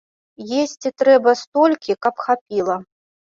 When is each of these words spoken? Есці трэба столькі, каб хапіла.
Есці 0.61 0.91
трэба 1.01 1.35
столькі, 1.43 1.97
каб 2.05 2.15
хапіла. 2.29 2.79